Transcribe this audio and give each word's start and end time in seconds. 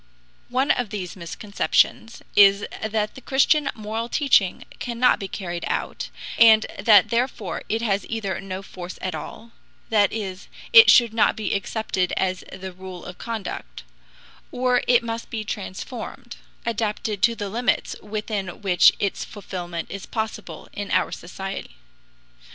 One 0.49 0.71
of 0.71 0.89
these 0.89 1.15
misconceptions 1.15 2.23
is 2.35 2.65
that 2.81 3.13
the 3.13 3.21
Christian 3.21 3.69
moral 3.75 4.09
teaching 4.09 4.63
cannot 4.79 5.19
be 5.19 5.27
carried 5.27 5.63
out, 5.67 6.09
and 6.39 6.65
that 6.79 7.09
therefore 7.11 7.61
it 7.69 7.83
has 7.83 8.07
either 8.09 8.41
no 8.41 8.63
force 8.63 8.97
at 8.99 9.13
all 9.13 9.51
that 9.91 10.11
is, 10.11 10.47
it 10.73 10.89
should 10.89 11.13
not 11.13 11.35
be 11.35 11.53
accepted 11.53 12.13
as 12.17 12.43
the 12.51 12.73
rule 12.73 13.05
of 13.05 13.19
conduct 13.19 13.83
or 14.51 14.81
it 14.87 15.03
must 15.03 15.29
be 15.29 15.43
transformed, 15.43 16.37
adapted 16.65 17.21
to 17.21 17.35
the 17.35 17.47
limits 17.47 17.95
within 18.01 18.63
which 18.63 18.93
its 18.97 19.23
fulfillment 19.23 19.91
is 19.91 20.07
possible 20.07 20.67
in 20.73 20.89
our 20.89 21.11
society. 21.11 21.75